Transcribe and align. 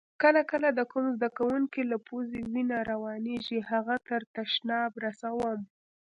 کله 0.21 0.41
کله 0.51 0.67
د 0.73 0.81
کوم 0.91 1.05
زده 1.15 1.29
کونکي 1.37 1.81
له 1.91 1.97
پوزې 2.07 2.41
وینه 2.51 2.77
روانیږي 2.91 3.59
هغه 3.71 3.95
تر 4.07 4.21
تشناب 4.35 4.91
رسوم. 5.05 5.59